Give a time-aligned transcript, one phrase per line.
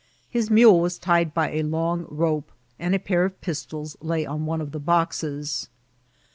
[0.31, 4.47] His mule was tied by a long rope, and a pair of pistols lay on
[4.47, 5.69] one of the boxes.